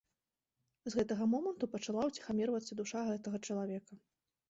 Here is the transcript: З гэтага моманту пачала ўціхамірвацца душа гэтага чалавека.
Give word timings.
З 0.91 1.01
гэтага 1.01 1.27
моманту 1.35 1.71
пачала 1.75 2.09
ўціхамірвацца 2.09 2.73
душа 2.83 3.07
гэтага 3.15 3.47
чалавека. 3.47 3.93